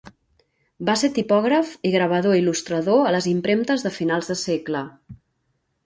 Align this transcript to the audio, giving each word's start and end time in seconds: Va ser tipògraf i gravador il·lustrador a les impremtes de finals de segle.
Va 0.89 0.95
ser 1.01 1.09
tipògraf 1.17 1.75
i 1.89 1.93
gravador 1.97 2.39
il·lustrador 2.39 3.05
a 3.11 3.15
les 3.19 3.31
impremtes 3.35 3.87
de 3.89 3.95
finals 4.01 4.33
de 4.35 4.41
segle. 4.47 4.87